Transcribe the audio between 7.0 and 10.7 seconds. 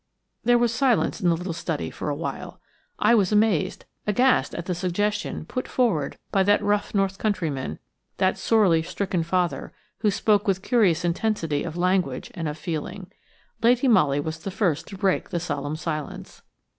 countryman, that sorely stricken father who spoke with